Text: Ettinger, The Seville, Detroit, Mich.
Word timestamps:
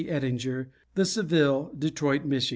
Ettinger, 0.09 0.71
The 0.95 1.05
Seville, 1.05 1.71
Detroit, 1.77 2.25
Mich. 2.25 2.49